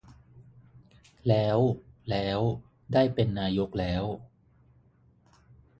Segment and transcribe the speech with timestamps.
[1.27, 1.59] แล้ว
[2.09, 2.39] แล้ว
[2.93, 4.03] ได้เป็นนายกแล้ว